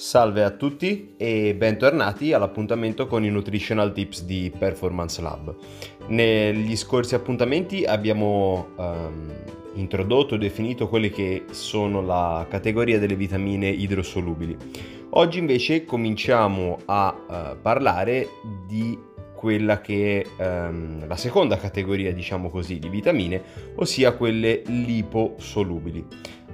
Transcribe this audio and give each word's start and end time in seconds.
Salve 0.00 0.42
a 0.44 0.50
tutti 0.50 1.12
e 1.18 1.54
bentornati 1.54 2.32
all'appuntamento 2.32 3.06
con 3.06 3.22
i 3.22 3.28
Nutritional 3.28 3.92
Tips 3.92 4.24
di 4.24 4.50
Performance 4.58 5.20
Lab. 5.20 5.54
Negli 6.06 6.74
scorsi 6.74 7.14
appuntamenti 7.14 7.84
abbiamo 7.84 8.68
um, 8.76 9.30
introdotto 9.74 10.36
e 10.36 10.38
definito 10.38 10.88
quelle 10.88 11.10
che 11.10 11.44
sono 11.50 12.00
la 12.00 12.46
categoria 12.48 12.98
delle 12.98 13.14
vitamine 13.14 13.68
idrosolubili. 13.68 14.56
Oggi 15.10 15.38
invece 15.38 15.84
cominciamo 15.84 16.78
a 16.86 17.14
uh, 17.14 17.60
parlare 17.60 18.26
di 18.66 18.98
quella 19.34 19.82
che 19.82 20.24
è 20.34 20.42
um, 20.42 21.06
la 21.06 21.16
seconda 21.16 21.58
categoria, 21.58 22.10
diciamo 22.14 22.48
così, 22.48 22.78
di 22.78 22.88
vitamine, 22.88 23.42
ossia 23.74 24.12
quelle 24.12 24.62
liposolubili. 24.64 26.02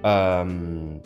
Um, 0.02 1.00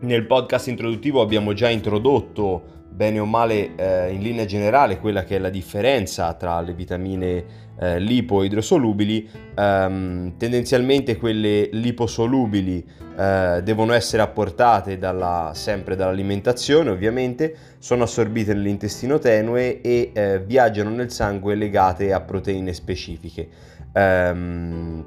nel 0.00 0.26
podcast 0.26 0.68
introduttivo 0.68 1.20
abbiamo 1.20 1.52
già 1.52 1.68
introdotto 1.68 2.76
bene 2.88 3.20
o 3.20 3.26
male 3.26 3.76
eh, 3.76 4.12
in 4.12 4.22
linea 4.22 4.44
generale 4.44 4.98
quella 4.98 5.22
che 5.22 5.36
è 5.36 5.38
la 5.38 5.50
differenza 5.50 6.32
tra 6.34 6.60
le 6.60 6.74
vitamine 6.74 7.44
eh, 7.78 8.00
lipo 8.00 8.42
e 8.42 8.46
idrosolubili. 8.46 9.28
Um, 9.56 10.36
tendenzialmente 10.36 11.16
quelle 11.16 11.68
liposolubili 11.72 12.84
eh, 13.16 13.60
devono 13.62 13.92
essere 13.92 14.22
apportate 14.22 14.98
dalla, 14.98 15.52
sempre 15.54 15.94
dall'alimentazione 15.94 16.90
ovviamente, 16.90 17.54
sono 17.78 18.02
assorbite 18.02 18.52
nell'intestino 18.54 19.18
tenue 19.18 19.80
e 19.80 20.10
eh, 20.12 20.40
viaggiano 20.44 20.90
nel 20.90 21.12
sangue 21.12 21.54
legate 21.54 22.12
a 22.12 22.20
proteine 22.20 22.72
specifiche. 22.72 23.48
Um, 23.94 25.06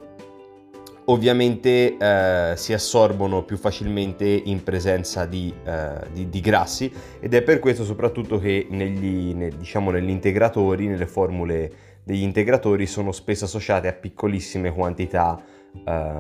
ovviamente 1.06 1.98
eh, 1.98 2.54
si 2.56 2.74
assorbono 2.74 3.44
più 3.44 3.58
facilmente 3.58 4.26
in 4.26 4.64
presenza 4.64 5.26
di, 5.26 5.54
eh, 5.64 6.08
di, 6.12 6.30
di, 6.30 6.40
grassi 6.40 6.92
ed 7.20 7.34
è 7.34 7.42
per 7.42 7.60
questo 7.60 7.84
soprattutto 7.84 8.38
che 8.38 8.68
negli, 8.70 9.34
ne, 9.34 9.50
diciamo, 9.50 9.90
negli 9.92 10.10
integratori, 10.10 10.88
nelle 10.88 11.08
formule 11.08 11.72
degli 12.04 12.22
integratori 12.22 12.86
sono 12.86 13.12
spesso 13.12 13.46
associate 13.46 13.88
a 13.88 13.94
piccolissime 13.94 14.72
quantità 14.72 15.42
eh, 15.86 16.14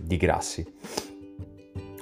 di 0.00 0.16
grassi, 0.16 0.66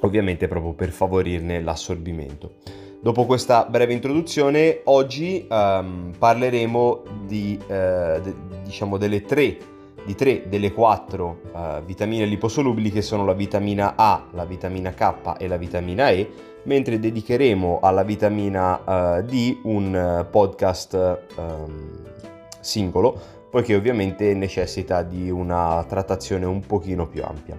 ovviamente 0.00 0.48
proprio 0.48 0.72
per 0.72 0.90
favorirne 0.90 1.60
l'assorbimento. 1.60 2.56
Dopo 3.00 3.26
questa 3.26 3.64
breve 3.64 3.92
introduzione, 3.92 4.80
oggi 4.84 5.46
um, 5.48 6.12
parleremo 6.18 7.02
di, 7.26 7.56
de, 7.66 8.34
diciamo 8.64 8.96
delle 8.96 9.22
tre 9.22 9.56
di 10.08 10.14
tre 10.14 10.48
delle 10.48 10.72
quattro 10.72 11.42
uh, 11.52 11.84
vitamine 11.84 12.24
liposolubili 12.24 12.90
che 12.90 13.02
sono 13.02 13.26
la 13.26 13.34
vitamina 13.34 13.92
A, 13.94 14.24
la 14.30 14.46
vitamina 14.46 14.92
K 14.92 15.34
e 15.36 15.46
la 15.46 15.58
vitamina 15.58 16.08
E, 16.08 16.30
mentre 16.62 16.98
dedicheremo 16.98 17.80
alla 17.82 18.04
vitamina 18.04 19.18
uh, 19.18 19.22
D 19.22 19.58
un 19.64 20.22
uh, 20.24 20.30
podcast 20.30 21.26
um, 21.36 21.90
singolo, 22.58 23.20
poiché 23.50 23.74
ovviamente 23.74 24.32
necessita 24.32 25.02
di 25.02 25.28
una 25.28 25.84
trattazione 25.86 26.46
un 26.46 26.60
pochino 26.64 27.06
più 27.06 27.22
ampia. 27.22 27.58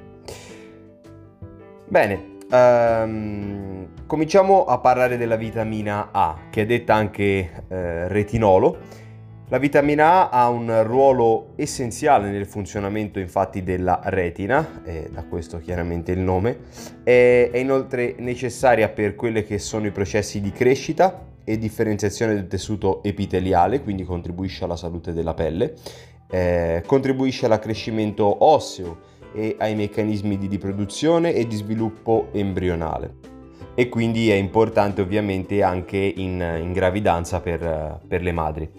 Bene, 1.85 2.37
um, 2.49 3.89
cominciamo 4.07 4.65
a 4.65 4.79
parlare 4.79 5.17
della 5.17 5.35
vitamina 5.35 6.09
A, 6.11 6.35
che 6.49 6.63
è 6.63 6.65
detta 6.65 6.95
anche 6.95 7.65
retinolo 7.67 8.97
la 9.49 9.57
vitamina 9.57 10.29
A 10.29 10.43
ha 10.43 10.49
un 10.49 10.83
ruolo 10.83 11.53
essenziale 11.55 12.29
nel 12.29 12.45
funzionamento 12.45 13.17
infatti 13.17 13.63
della 13.63 13.99
retina, 14.03 14.83
e 14.83 15.09
da 15.11 15.23
questo 15.23 15.59
chiaramente 15.59 16.11
il 16.11 16.19
nome, 16.19 16.59
è, 17.03 17.49
è 17.51 17.57
inoltre 17.57 18.13
necessaria 18.19 18.89
per 18.89 19.15
quelli 19.15 19.43
che 19.43 19.57
sono 19.57 19.87
i 19.87 19.91
processi 19.91 20.39
di 20.39 20.51
crescita 20.51 21.25
e 21.43 21.57
differenziazione 21.57 22.35
del 22.35 22.45
tessuto 22.45 23.01
epiteliale, 23.01 23.81
quindi 23.81 24.03
contribuisce 24.03 24.65
alla 24.65 24.75
salute 24.75 25.13
della 25.13 25.33
pelle, 25.33 25.73
eh, 26.29 26.83
contribuisce 26.85 27.47
all'accrescimento 27.47 28.45
osseo 28.45 28.99
e 29.33 29.55
ai 29.57 29.73
meccanismi 29.73 30.37
di 30.37 30.45
riproduzione 30.45 31.33
e 31.33 31.47
di 31.47 31.55
sviluppo 31.55 32.27
embrionale 32.33 33.37
e 33.73 33.87
quindi 33.87 34.29
è 34.29 34.35
importante 34.35 35.01
ovviamente 35.01 35.63
anche 35.63 35.97
in, 35.97 36.39
in 36.61 36.73
gravidanza 36.73 37.39
per, 37.39 38.01
per 38.07 38.21
le 38.21 38.31
madri. 38.31 38.69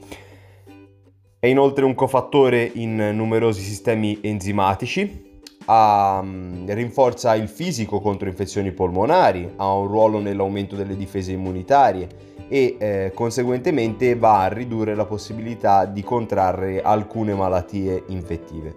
È 1.41 1.47
inoltre 1.47 1.87
un 1.87 1.95
cofattore 1.95 2.71
in 2.75 2.97
numerosi 3.15 3.63
sistemi 3.63 4.19
enzimatici, 4.21 5.41
ha, 5.65 6.21
mm, 6.23 6.69
rinforza 6.69 7.35
il 7.35 7.49
fisico 7.49 7.99
contro 8.03 8.29
infezioni 8.29 8.73
polmonari, 8.73 9.51
ha 9.57 9.73
un 9.73 9.87
ruolo 9.87 10.19
nell'aumento 10.21 10.77
delle 10.77 10.95
difese 10.95 11.33
immunitarie 11.33 12.09
e 12.47 12.77
eh, 12.79 13.13
conseguentemente 13.15 14.17
va 14.17 14.43
a 14.43 14.49
ridurre 14.49 14.95
la 14.95 15.07
possibilità 15.07 15.87
di 15.87 16.03
contrarre 16.03 16.83
alcune 16.83 17.33
malattie 17.33 18.05
infettive. 18.09 18.75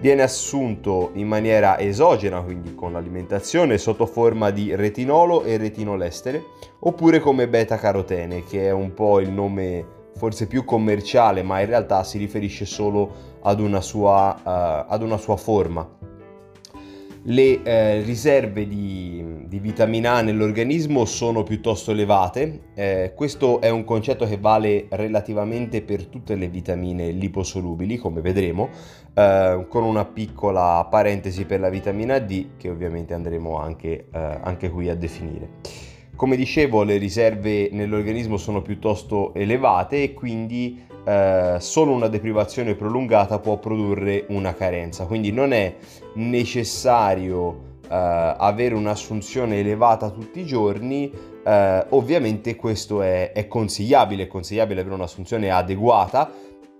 Viene 0.00 0.22
assunto 0.22 1.10
in 1.12 1.28
maniera 1.28 1.78
esogena, 1.78 2.40
quindi 2.40 2.74
con 2.74 2.92
l'alimentazione, 2.92 3.78
sotto 3.78 4.06
forma 4.06 4.50
di 4.50 4.74
retinolo 4.74 5.44
e 5.44 5.58
retinolestere, 5.58 6.42
oppure 6.80 7.20
come 7.20 7.46
beta-carotene, 7.46 8.42
che 8.42 8.66
è 8.66 8.72
un 8.72 8.92
po' 8.94 9.20
il 9.20 9.30
nome 9.30 10.00
forse 10.14 10.46
più 10.46 10.64
commerciale, 10.64 11.42
ma 11.42 11.60
in 11.60 11.66
realtà 11.66 12.04
si 12.04 12.18
riferisce 12.18 12.64
solo 12.64 13.38
ad 13.42 13.60
una 13.60 13.80
sua, 13.80 14.36
uh, 14.38 14.92
ad 14.92 15.02
una 15.02 15.16
sua 15.16 15.36
forma. 15.36 16.00
Le 17.24 17.62
eh, 17.62 18.02
riserve 18.02 18.66
di, 18.66 19.44
di, 19.46 19.60
vitamina 19.60 20.14
A 20.14 20.22
nell'organismo 20.22 21.04
sono 21.04 21.44
piuttosto 21.44 21.92
elevate, 21.92 22.70
eh, 22.74 23.12
questo 23.14 23.60
è 23.60 23.68
un 23.68 23.84
concetto 23.84 24.26
che 24.26 24.38
vale 24.38 24.86
relativamente 24.90 25.82
per 25.82 26.06
tutte 26.06 26.34
le 26.34 26.48
vitamine 26.48 27.12
liposolubili, 27.12 27.96
come 27.96 28.22
vedremo, 28.22 28.70
eh, 29.14 29.66
con 29.68 29.84
una 29.84 30.04
piccola 30.04 30.84
parentesi 30.90 31.44
per 31.44 31.60
la 31.60 31.68
vitamina 31.68 32.18
D 32.18 32.56
che 32.56 32.68
ovviamente 32.68 33.14
andremo 33.14 33.56
anche, 33.56 34.08
eh, 34.12 34.38
anche 34.42 34.68
qui 34.68 34.88
a 34.88 34.96
definire. 34.96 35.81
Come 36.22 36.36
dicevo, 36.36 36.84
le 36.84 36.98
riserve 36.98 37.68
nell'organismo 37.72 38.36
sono 38.36 38.62
piuttosto 38.62 39.34
elevate 39.34 40.04
e 40.04 40.14
quindi 40.14 40.80
eh, 41.04 41.56
solo 41.58 41.90
una 41.90 42.06
deprivazione 42.06 42.76
prolungata 42.76 43.40
può 43.40 43.58
produrre 43.58 44.26
una 44.28 44.54
carenza. 44.54 45.06
Quindi 45.06 45.32
non 45.32 45.52
è 45.52 45.74
necessario 46.14 47.78
eh, 47.82 47.88
avere 47.88 48.76
un'assunzione 48.76 49.58
elevata 49.58 50.10
tutti 50.10 50.38
i 50.38 50.46
giorni. 50.46 51.10
Eh, 51.44 51.86
ovviamente 51.88 52.54
questo 52.54 53.02
è, 53.02 53.32
è 53.32 53.48
consigliabile, 53.48 54.22
è 54.22 54.28
consigliabile 54.28 54.82
avere 54.82 54.94
un'assunzione 54.94 55.50
adeguata 55.50 56.30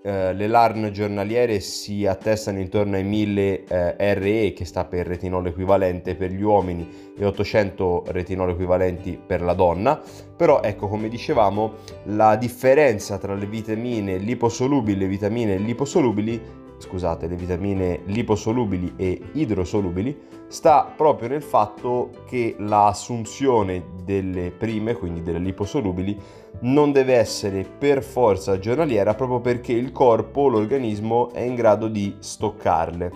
eh, 0.05 0.33
le 0.33 0.47
LARN 0.47 0.91
giornaliere 0.91 1.61
si 1.61 2.05
attestano 2.05 2.59
intorno 2.59 2.97
ai 2.97 3.03
1000 3.05 3.63
eh, 3.63 4.13
RE, 4.13 4.51
che 4.53 4.65
sta 4.65 4.83
per 4.83 5.07
retinolo 5.07 5.47
equivalente 5.47 6.15
per 6.15 6.31
gli 6.31 6.41
uomini, 6.41 7.13
e 7.17 7.25
800 7.25 8.03
retinolo 8.07 8.51
equivalenti 8.51 9.17
per 9.25 9.41
la 9.41 9.53
donna. 9.53 10.01
Però 10.35 10.61
ecco, 10.61 10.89
come 10.89 11.07
dicevamo, 11.07 11.75
la 12.07 12.35
differenza 12.35 13.17
tra 13.17 13.33
le 13.33 13.45
vitamine 13.45 14.17
liposolubili 14.17 14.97
e 14.97 14.99
le 14.99 15.07
vitamine 15.07 15.57
liposolubili 15.57 16.61
scusate, 16.83 17.27
le 17.27 17.35
vitamine 17.35 18.01
liposolubili 18.05 18.93
e 18.97 19.21
idrosolubili 19.31 20.17
sta 20.47 20.91
proprio 20.95 21.29
nel 21.29 21.41
fatto 21.41 22.09
che 22.27 22.55
l'assunzione 22.59 23.85
delle 24.03 24.51
prime, 24.51 24.93
quindi 24.93 25.23
delle 25.23 25.39
liposolubili, 25.39 26.19
non 26.63 26.91
deve 26.91 27.15
essere 27.15 27.63
per 27.65 28.03
forza 28.03 28.59
giornaliera 28.59 29.15
proprio 29.15 29.39
perché 29.39 29.73
il 29.73 29.91
corpo, 29.91 30.47
l'organismo 30.47 31.31
è 31.31 31.41
in 31.41 31.55
grado 31.55 31.87
di 31.87 32.15
stoccarle 32.19 33.11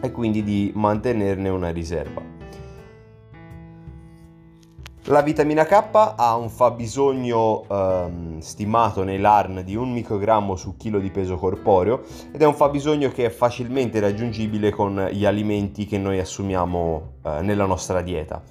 e 0.00 0.10
quindi 0.10 0.42
di 0.42 0.72
mantenerne 0.74 1.48
una 1.48 1.70
riserva. 1.70 2.32
La 5.06 5.20
vitamina 5.22 5.64
K 5.64 6.14
ha 6.16 6.36
un 6.36 6.48
fabbisogno 6.48 7.64
ehm, 7.68 8.38
stimato 8.38 9.02
nei 9.02 9.18
LARN 9.18 9.62
di 9.64 9.74
1 9.74 9.92
microgrammo 9.92 10.54
su 10.54 10.76
chilo 10.76 11.00
di 11.00 11.10
peso 11.10 11.36
corporeo 11.36 12.02
ed 12.32 12.40
è 12.40 12.46
un 12.46 12.54
fabbisogno 12.54 13.10
che 13.10 13.24
è 13.26 13.30
facilmente 13.30 13.98
raggiungibile 13.98 14.70
con 14.70 15.08
gli 15.10 15.24
alimenti 15.24 15.86
che 15.86 15.98
noi 15.98 16.20
assumiamo 16.20 17.14
eh, 17.24 17.42
nella 17.42 17.66
nostra 17.66 18.00
dieta. 18.00 18.42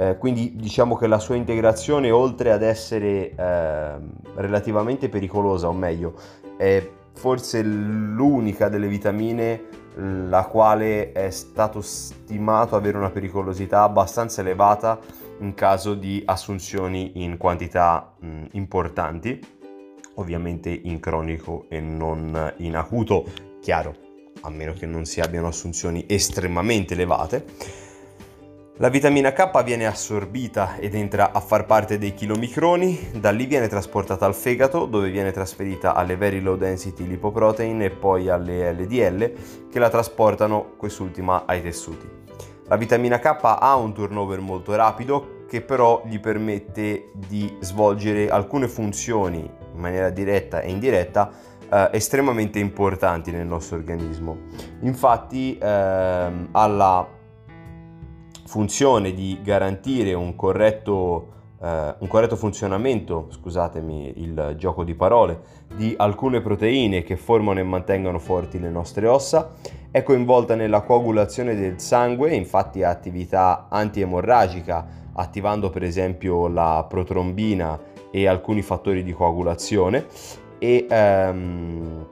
Eh, 0.00 0.16
quindi 0.16 0.56
diciamo 0.56 0.96
che 0.96 1.06
la 1.06 1.18
sua 1.18 1.34
integrazione 1.34 2.10
oltre 2.10 2.52
ad 2.52 2.62
essere 2.62 3.34
eh, 3.34 3.94
relativamente 4.34 5.10
pericolosa, 5.10 5.68
o 5.68 5.74
meglio, 5.74 6.14
è 6.56 6.88
forse 7.12 7.62
l'unica 7.62 8.70
delle 8.70 8.88
vitamine 8.88 9.64
la 9.96 10.46
quale 10.46 11.12
è 11.12 11.28
stato 11.28 11.82
stimato 11.82 12.76
avere 12.76 12.96
una 12.96 13.10
pericolosità 13.10 13.82
abbastanza 13.82 14.40
elevata 14.40 14.98
in 15.40 15.52
caso 15.52 15.92
di 15.92 16.22
assunzioni 16.24 17.22
in 17.22 17.36
quantità 17.36 18.14
mh, 18.20 18.44
importanti, 18.52 19.38
ovviamente 20.14 20.70
in 20.70 20.98
cronico 20.98 21.66
e 21.68 21.78
non 21.80 22.54
in 22.56 22.74
acuto, 22.74 23.26
chiaro, 23.60 23.94
a 24.40 24.48
meno 24.48 24.72
che 24.72 24.86
non 24.86 25.04
si 25.04 25.20
abbiano 25.20 25.48
assunzioni 25.48 26.06
estremamente 26.08 26.94
elevate. 26.94 27.88
La 28.80 28.88
vitamina 28.88 29.34
K 29.34 29.62
viene 29.62 29.84
assorbita 29.84 30.76
ed 30.76 30.94
entra 30.94 31.32
a 31.32 31.40
far 31.40 31.66
parte 31.66 31.98
dei 31.98 32.14
chilomicroni, 32.14 33.10
da 33.20 33.28
lì 33.28 33.44
viene 33.44 33.68
trasportata 33.68 34.24
al 34.24 34.34
fegato 34.34 34.86
dove 34.86 35.10
viene 35.10 35.32
trasferita 35.32 35.92
alle 35.94 36.16
very 36.16 36.40
low 36.40 36.56
density 36.56 37.06
lipoprotein 37.06 37.82
e 37.82 37.90
poi 37.90 38.30
alle 38.30 38.72
LDL 38.72 39.68
che 39.70 39.78
la 39.78 39.90
trasportano 39.90 40.76
quest'ultima 40.78 41.44
ai 41.44 41.60
tessuti. 41.60 42.08
La 42.68 42.76
vitamina 42.76 43.18
K 43.18 43.38
ha 43.42 43.74
un 43.74 43.92
turnover 43.92 44.40
molto 44.40 44.74
rapido 44.74 45.44
che 45.46 45.60
però 45.60 46.02
gli 46.06 46.18
permette 46.18 47.10
di 47.12 47.54
svolgere 47.60 48.30
alcune 48.30 48.66
funzioni 48.66 49.40
in 49.40 49.78
maniera 49.78 50.08
diretta 50.08 50.62
e 50.62 50.70
indiretta 50.70 51.30
eh, 51.70 51.90
estremamente 51.92 52.58
importanti 52.58 53.30
nel 53.30 53.46
nostro 53.46 53.76
organismo. 53.76 54.38
Infatti 54.80 55.58
ehm, 55.60 56.48
alla 56.52 57.18
funzione 58.50 59.14
di 59.14 59.38
garantire 59.44 60.12
un 60.12 60.34
corretto, 60.34 61.28
eh, 61.62 61.94
un 61.96 62.08
corretto 62.08 62.34
funzionamento, 62.34 63.28
scusatemi 63.30 64.14
il 64.16 64.56
gioco 64.58 64.82
di 64.82 64.96
parole, 64.96 65.40
di 65.76 65.94
alcune 65.96 66.40
proteine 66.40 67.04
che 67.04 67.16
formano 67.16 67.60
e 67.60 67.62
mantengono 67.62 68.18
forti 68.18 68.58
le 68.58 68.68
nostre 68.68 69.06
ossa, 69.06 69.52
è 69.92 70.02
coinvolta 70.02 70.56
nella 70.56 70.80
coagulazione 70.80 71.54
del 71.54 71.78
sangue, 71.78 72.34
infatti 72.34 72.82
ha 72.82 72.90
attività 72.90 73.68
antiemorragica, 73.70 74.84
attivando 75.12 75.70
per 75.70 75.84
esempio 75.84 76.48
la 76.48 76.84
protrombina 76.88 77.78
e 78.10 78.26
alcuni 78.26 78.62
fattori 78.62 79.04
di 79.04 79.12
coagulazione 79.12 80.06
e 80.58 80.86
ehm, 80.90 82.06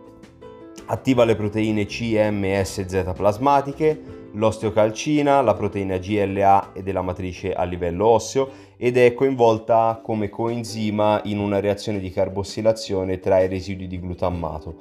attiva 0.89 1.25
le 1.25 1.37
proteine 1.37 1.87
C, 1.87 2.17
M 2.31 2.45
e 2.45 2.65
SZ 2.65 3.13
plasmatiche, 3.15 4.01
l'osteocalcina, 4.33 5.41
la 5.41 5.55
proteina 5.55 5.99
GLA 5.99 6.73
e 6.73 6.83
della 6.83 7.03
matrice 7.03 7.53
a 7.53 7.65
livello 7.65 8.07
osseo 8.07 8.51
ed 8.77 8.97
è 8.97 9.15
coinvolta 9.15 10.01
come 10.03 10.29
coenzima 10.29 11.21
in 11.25 11.39
una 11.39 11.61
reazione 11.61 11.99
di 11.99 12.11
carbossilazione 12.11 13.19
tra 13.19 13.41
i 13.41 13.49
residui 13.49 13.87
di 13.87 14.01
glutammato. 14.01 14.77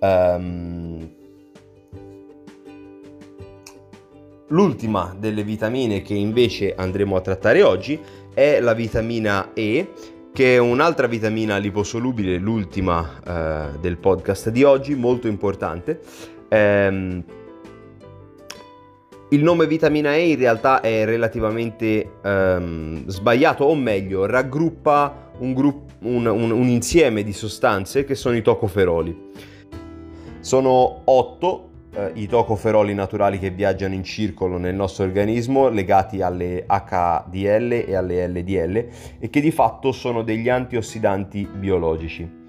Um, 0.00 1.24
L'ultima 4.50 5.12
delle 5.18 5.42
vitamine 5.42 6.02
che 6.02 6.14
invece 6.14 6.72
andremo 6.76 7.16
a 7.16 7.20
trattare 7.20 7.62
oggi 7.62 7.98
è 8.32 8.60
la 8.60 8.74
vitamina 8.74 9.52
E, 9.54 9.88
che 10.36 10.56
è 10.56 10.58
un'altra 10.58 11.06
vitamina 11.06 11.56
liposolubile, 11.56 12.36
l'ultima 12.36 13.22
eh, 13.26 13.78
del 13.80 13.96
podcast 13.96 14.50
di 14.50 14.64
oggi, 14.64 14.94
molto 14.94 15.28
importante. 15.28 15.98
Ehm, 16.50 17.24
il 19.30 19.42
nome 19.42 19.66
vitamina 19.66 20.14
E 20.14 20.28
in 20.28 20.36
realtà 20.36 20.82
è 20.82 21.06
relativamente 21.06 22.18
um, 22.22 23.06
sbagliato, 23.06 23.64
o 23.64 23.74
meglio, 23.74 24.26
raggruppa 24.26 25.30
un, 25.38 25.54
grupp- 25.54 26.02
un, 26.02 26.26
un, 26.26 26.50
un, 26.50 26.68
insieme 26.68 27.22
di 27.22 27.32
sostanze 27.32 28.04
che 28.04 28.14
sono 28.14 28.36
i 28.36 28.42
tocoferoli. 28.42 29.30
Sono 30.40 31.00
otto 31.04 31.65
eh, 31.96 32.10
i 32.14 32.26
tocoferoli 32.26 32.92
naturali 32.92 33.38
che 33.38 33.50
viaggiano 33.50 33.94
in 33.94 34.04
circolo 34.04 34.58
nel 34.58 34.74
nostro 34.74 35.04
organismo 35.04 35.68
legati 35.68 36.20
alle 36.20 36.66
HDL 36.66 37.84
e 37.86 37.94
alle 37.94 38.28
LDL 38.28 38.88
e 39.18 39.30
che 39.30 39.40
di 39.40 39.50
fatto 39.50 39.92
sono 39.92 40.22
degli 40.22 40.48
antiossidanti 40.48 41.48
biologici. 41.50 42.44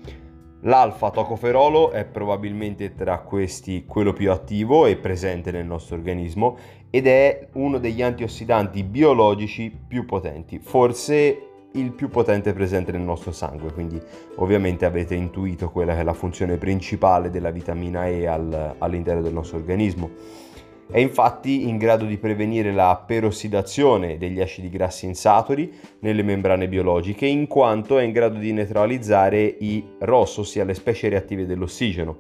L'alfa-tocoferolo 0.62 1.92
è 1.92 2.04
probabilmente 2.04 2.94
tra 2.94 3.20
questi 3.20 3.86
quello 3.86 4.12
più 4.12 4.32
attivo 4.32 4.86
e 4.86 4.98
presente 4.98 5.52
nel 5.52 5.66
nostro 5.66 5.96
organismo 5.96 6.58
ed 6.90 7.08
è 7.08 7.48
uno 7.54 7.78
degli 7.78 8.02
antiossidanti 8.02 8.84
biologici 8.84 9.72
più 9.88 10.06
potenti, 10.06 10.60
forse 10.60 11.47
il 11.74 11.92
più 11.92 12.10
potente 12.10 12.54
presente 12.54 12.92
nel 12.92 13.02
nostro 13.02 13.32
sangue, 13.32 13.72
quindi 13.72 14.02
ovviamente 14.36 14.86
avete 14.86 15.16
intuito 15.16 15.70
quella 15.70 15.94
che 15.94 16.00
è 16.00 16.04
la 16.04 16.14
funzione 16.14 16.58
principale 16.58 17.30
della 17.30 17.52
vitamina 17.52 18.08
E 18.08 18.26
al, 18.26 18.76
all'interno 18.78 19.22
del 19.22 19.34
nostro 19.34 19.58
organismo. 19.58 20.10
È 20.90 21.00
infatti 21.00 21.68
in 21.68 21.78
grado 21.78 22.06
di 22.06 22.18
prevenire 22.18 22.72
la 22.72 23.04
perossidazione 23.06 24.18
degli 24.18 24.40
acidi 24.40 24.70
grassi 24.70 25.06
insaturi 25.06 25.74
nelle 26.00 26.24
membrane 26.24 26.70
biologiche, 26.70 27.26
in 27.26 27.46
quanto 27.48 27.98
è 27.98 28.04
in 28.04 28.14
grado 28.14 28.40
di 28.40 28.54
neutralizzare 28.54 29.44
i 29.60 29.84
ROS, 30.00 30.38
ossia 30.38 30.64
le 30.64 30.74
specie 30.74 31.10
reattive 31.10 31.46
dell'ossigeno. 31.46 32.20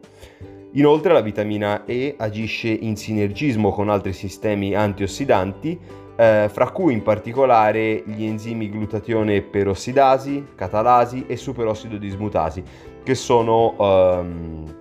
Inoltre 0.73 1.13
la 1.13 1.21
vitamina 1.21 1.85
E 1.85 2.15
agisce 2.17 2.67
in 2.67 2.97
sinergismo 2.97 3.71
con 3.71 3.87
altri 3.87 4.11
sistemi 4.11 4.75
antiossidanti, 4.75 5.79
eh, 6.17 6.49
fra 6.51 6.71
cui 6.71 6.93
in 6.93 7.03
particolare 7.03 8.01
gli 8.05 8.25
enzimi 8.25 8.69
glutatione 8.69 9.41
perossidasi, 9.41 10.47
catalasi 10.55 11.25
e 11.27 11.37
superossido 11.37 11.97
dismutasi, 11.97 12.63
che 13.03 13.13
sono 13.15 13.75
ehm, 13.79 14.75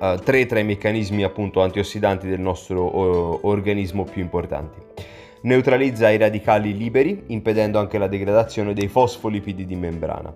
uh, 0.00 0.16
tre 0.16 0.46
tra 0.46 0.58
i 0.58 0.64
meccanismi 0.64 1.22
appunto 1.22 1.62
antiossidanti 1.62 2.26
del 2.26 2.40
nostro 2.40 2.82
uh, 2.82 3.38
organismo 3.42 4.04
più 4.04 4.20
importanti. 4.20 4.80
Neutralizza 5.42 6.10
i 6.10 6.18
radicali 6.18 6.76
liberi, 6.76 7.24
impedendo 7.28 7.78
anche 7.78 7.96
la 7.96 8.08
degradazione 8.08 8.74
dei 8.74 8.88
fosfolipidi 8.88 9.64
di 9.64 9.76
membrana. 9.76 10.34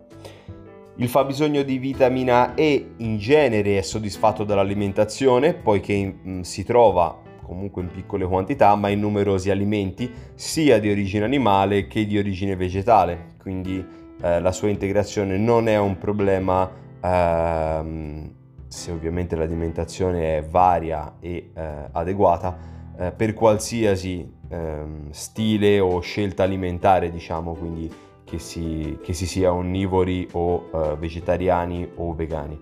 Il 0.96 1.08
fabbisogno 1.08 1.62
di 1.62 1.78
vitamina 1.78 2.54
E 2.54 2.92
in 2.98 3.18
genere 3.18 3.78
è 3.78 3.82
soddisfatto 3.82 4.44
dall'alimentazione, 4.44 5.54
poiché 5.54 5.96
mh, 5.96 6.30
mm, 6.30 6.40
si 6.42 6.62
trova 6.62 7.28
comunque 7.50 7.82
in 7.82 7.90
piccole 7.90 8.24
quantità, 8.26 8.76
ma 8.76 8.90
in 8.90 9.00
numerosi 9.00 9.50
alimenti, 9.50 10.08
sia 10.36 10.78
di 10.78 10.88
origine 10.88 11.24
animale 11.24 11.88
che 11.88 12.06
di 12.06 12.16
origine 12.16 12.54
vegetale. 12.54 13.34
Quindi 13.40 13.84
eh, 14.22 14.40
la 14.40 14.52
sua 14.52 14.68
integrazione 14.68 15.36
non 15.36 15.66
è 15.66 15.76
un 15.76 15.98
problema 15.98 16.70
ehm, 17.02 18.32
se 18.68 18.92
ovviamente 18.92 19.34
l'alimentazione 19.34 20.38
è 20.38 20.42
varia 20.44 21.16
e 21.18 21.50
eh, 21.52 21.88
adeguata, 21.90 22.56
eh, 22.96 23.10
per 23.10 23.34
qualsiasi 23.34 24.32
ehm, 24.48 25.10
stile 25.10 25.80
o 25.80 25.98
scelta 25.98 26.44
alimentare, 26.44 27.10
diciamo, 27.10 27.54
quindi 27.54 27.92
che 28.30 28.38
si, 28.38 28.96
che 29.02 29.12
si 29.12 29.26
sia 29.26 29.52
onnivori 29.52 30.28
o 30.32 30.68
uh, 30.70 30.96
vegetariani 30.96 31.90
o 31.96 32.14
vegani. 32.14 32.56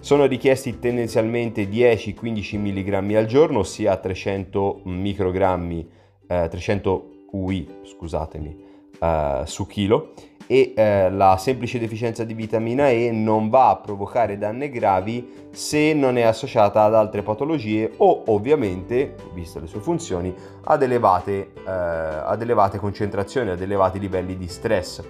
Sono 0.00 0.26
richiesti 0.26 0.78
tendenzialmente 0.78 1.66
10-15 1.66 2.58
mg 2.58 3.14
al 3.14 3.24
giorno, 3.24 3.60
ossia 3.60 3.96
300 3.96 4.82
microgrammi, 4.84 5.88
uh, 6.28 6.48
300 6.48 7.10
UI, 7.30 7.66
scusatemi, 7.84 8.64
uh, 9.00 9.44
su 9.44 9.66
chilo 9.66 10.12
e 10.46 10.72
eh, 10.76 11.10
la 11.10 11.36
semplice 11.38 11.78
deficienza 11.78 12.24
di 12.24 12.34
vitamina 12.34 12.88
E 12.88 13.10
non 13.10 13.48
va 13.48 13.70
a 13.70 13.76
provocare 13.76 14.38
danni 14.38 14.68
gravi 14.70 15.48
se 15.50 15.92
non 15.94 16.18
è 16.18 16.22
associata 16.22 16.82
ad 16.82 16.94
altre 16.94 17.22
patologie 17.22 17.92
o 17.98 18.24
ovviamente, 18.26 19.14
viste 19.32 19.60
le 19.60 19.66
sue 19.66 19.80
funzioni, 19.80 20.34
ad 20.64 20.82
elevate, 20.82 21.52
eh, 21.54 21.70
ad 21.70 22.42
elevate 22.42 22.78
concentrazioni, 22.78 23.50
ad 23.50 23.60
elevati 23.60 23.98
livelli 23.98 24.36
di 24.36 24.48
stress. 24.48 25.02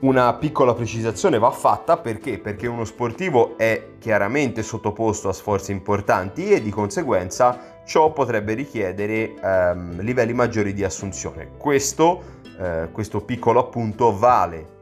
Una 0.00 0.34
piccola 0.34 0.74
precisazione 0.74 1.38
va 1.38 1.50
fatta 1.50 1.96
perché? 1.96 2.38
Perché 2.38 2.66
uno 2.66 2.84
sportivo 2.84 3.56
è 3.56 3.92
chiaramente 3.98 4.62
sottoposto 4.62 5.30
a 5.30 5.32
sforzi 5.32 5.72
importanti 5.72 6.50
e 6.50 6.60
di 6.60 6.68
conseguenza 6.68 7.80
ciò 7.86 8.12
potrebbe 8.12 8.52
richiedere 8.52 9.34
ehm, 9.34 10.02
livelli 10.02 10.34
maggiori 10.34 10.74
di 10.74 10.84
assunzione. 10.84 11.52
Questo 11.56 12.33
eh, 12.58 12.88
questo 12.92 13.22
piccolo 13.22 13.60
appunto 13.60 14.16
vale 14.16 14.72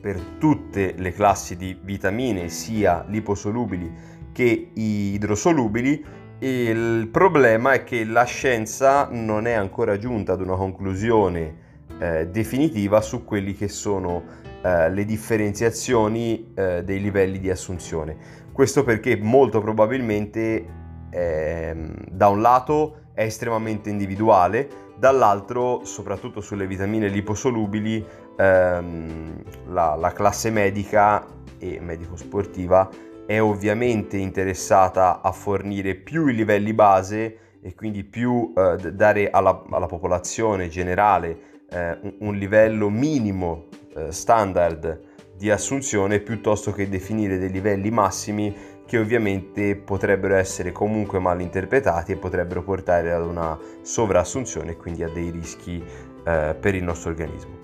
per 0.00 0.20
tutte 0.38 0.94
le 0.96 1.12
classi 1.12 1.56
di 1.56 1.78
vitamine, 1.82 2.48
sia 2.48 3.04
liposolubili 3.08 3.92
che 4.32 4.70
idrosolubili. 4.74 6.04
Il 6.40 7.08
problema 7.10 7.72
è 7.72 7.82
che 7.82 8.04
la 8.04 8.22
scienza 8.22 9.08
non 9.10 9.46
è 9.48 9.52
ancora 9.52 9.98
giunta 9.98 10.34
ad 10.34 10.40
una 10.40 10.54
conclusione 10.54 11.66
eh, 11.98 12.28
definitiva 12.28 13.00
su 13.00 13.24
quelli 13.24 13.54
che 13.54 13.66
sono 13.66 14.22
eh, 14.62 14.90
le 14.90 15.04
differenziazioni 15.04 16.52
eh, 16.54 16.84
dei 16.84 17.00
livelli 17.00 17.40
di 17.40 17.50
assunzione. 17.50 18.16
Questo 18.52 18.84
perché 18.84 19.16
molto 19.16 19.60
probabilmente 19.60 20.64
ehm, 21.10 21.94
da 22.10 22.28
un 22.28 22.40
lato 22.40 22.98
è 23.14 23.22
estremamente 23.22 23.90
individuale, 23.90 24.68
dall'altro, 24.98 25.84
soprattutto 25.84 26.40
sulle 26.40 26.66
vitamine 26.66 27.08
liposolubili, 27.08 28.04
ehm, 28.36 29.42
la, 29.68 29.94
la 29.94 30.12
classe 30.12 30.50
medica 30.50 31.24
e 31.58 31.78
medico-sportiva 31.80 32.88
è 33.26 33.40
ovviamente 33.40 34.16
interessata 34.16 35.20
a 35.20 35.32
fornire 35.32 35.94
più 35.94 36.26
i 36.28 36.34
livelli 36.34 36.72
base 36.72 37.38
e 37.60 37.74
quindi 37.74 38.02
più 38.04 38.52
eh, 38.56 38.92
dare 38.92 39.30
alla, 39.30 39.64
alla, 39.70 39.86
popolazione 39.86 40.68
generale 40.68 41.64
eh, 41.68 42.16
un, 42.20 42.34
livello 42.36 42.88
minimo 42.88 43.66
eh, 43.94 44.10
standard 44.12 45.00
di 45.36 45.50
assunzione 45.50 46.20
piuttosto 46.20 46.72
che 46.72 46.88
definire 46.88 47.38
dei 47.38 47.50
livelli 47.50 47.90
massimi 47.90 48.56
che 48.88 48.96
ovviamente 48.96 49.76
potrebbero 49.76 50.34
essere 50.34 50.72
comunque 50.72 51.18
mal 51.18 51.42
interpretati 51.42 52.12
e 52.12 52.16
potrebbero 52.16 52.62
portare 52.62 53.12
ad 53.12 53.22
una 53.22 53.58
sovraassunzione 53.82 54.70
e 54.70 54.76
quindi 54.78 55.02
a 55.02 55.10
dei 55.10 55.28
rischi 55.28 55.84
eh, 56.24 56.56
per 56.58 56.74
il 56.74 56.82
nostro 56.82 57.10
organismo. 57.10 57.56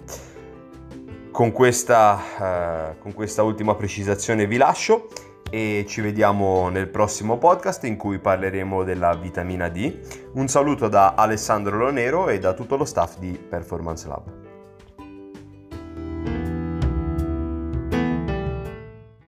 Con 1.30 1.50
questa, 1.50 2.20
eh, 2.92 2.98
con 2.98 3.14
questa 3.14 3.42
ultima 3.42 3.74
precisazione 3.74 4.46
vi 4.46 4.58
lascio 4.58 5.08
e 5.48 5.86
ci 5.88 6.02
vediamo 6.02 6.68
nel 6.68 6.88
prossimo 6.88 7.38
podcast 7.38 7.84
in 7.84 7.96
cui 7.96 8.18
parleremo 8.18 8.84
della 8.84 9.14
vitamina 9.14 9.70
D. 9.70 10.00
Un 10.34 10.46
saluto 10.48 10.88
da 10.88 11.14
Alessandro 11.14 11.78
Lonero 11.78 12.28
e 12.28 12.38
da 12.38 12.52
tutto 12.52 12.76
lo 12.76 12.84
staff 12.84 13.16
di 13.16 13.30
Performance 13.48 14.06
Lab. 14.06 14.43